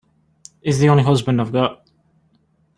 He's 0.63 0.79
the 0.79 0.89
only 0.89 1.03
husband 1.03 1.39
I've 1.39 1.51
got. 1.51 1.87